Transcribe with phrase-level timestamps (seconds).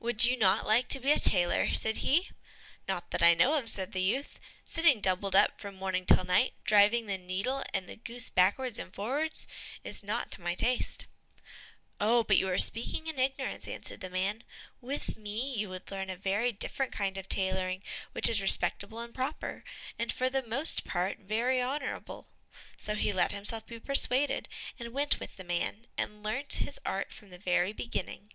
[0.00, 2.30] "Would you not like to be a tailor?" said he.
[2.88, 6.54] "Not that I know of," said the youth; "sitting doubled up from morning till night,
[6.64, 9.46] driving the needle and the goose backwards and forwards,
[9.84, 11.06] is not to my taste."
[12.00, 14.42] "Oh, but you are speaking in ignorance," answered the man;
[14.80, 19.14] "with me you would learn a very different kind of tailoring, which is respectable and
[19.14, 19.62] proper,
[19.96, 22.26] and for the most part very honorable."
[22.78, 24.48] So he let himself be persuaded,
[24.80, 28.32] and went with the man, and learnt his art from the very beginning.